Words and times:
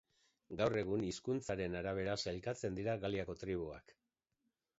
Gaur 0.61 0.77
egun, 0.79 1.03
hizkuntzaren 1.09 1.77
arabera 1.81 2.15
sailkatzen 2.25 2.81
dira 2.81 2.97
Galiako 3.05 3.37
tribuak. 3.45 3.97